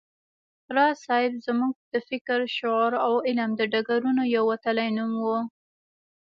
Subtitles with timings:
[0.75, 5.25] راز صيب زموږ د فکر، شعور او علم د ډګرونو یو وتلی نوم و